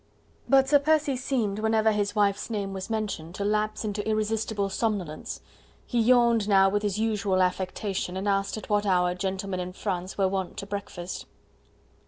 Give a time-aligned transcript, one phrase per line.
[0.49, 5.41] But Sir Percy seemed, whenever his wife's name was mentioned, to lapse into irresistible somnolence.
[5.85, 10.17] He yawned now with his usual affectation, and asked at what hour gentlemen in France
[10.17, 11.27] were wont to breakfast.